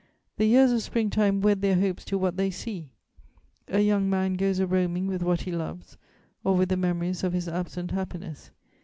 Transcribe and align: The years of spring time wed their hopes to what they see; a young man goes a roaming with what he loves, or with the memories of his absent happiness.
The 0.37 0.45
years 0.47 0.71
of 0.71 0.81
spring 0.81 1.11
time 1.11 1.41
wed 1.41 1.61
their 1.61 1.75
hopes 1.79 2.03
to 2.05 2.17
what 2.17 2.35
they 2.35 2.49
see; 2.49 2.89
a 3.67 3.81
young 3.81 4.09
man 4.09 4.33
goes 4.33 4.57
a 4.57 4.65
roaming 4.65 5.05
with 5.05 5.21
what 5.21 5.41
he 5.41 5.51
loves, 5.51 5.95
or 6.43 6.55
with 6.55 6.69
the 6.69 6.75
memories 6.75 7.23
of 7.23 7.33
his 7.33 7.47
absent 7.47 7.91
happiness. 7.91 8.49